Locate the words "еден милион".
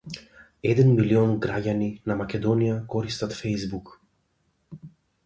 0.69-1.35